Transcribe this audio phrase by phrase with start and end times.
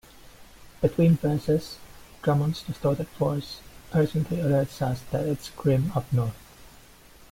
[0.81, 1.77] Between verses,
[2.23, 3.59] Drummond's distorted voice
[3.93, 6.33] urgently alerts us that "It's grim up north".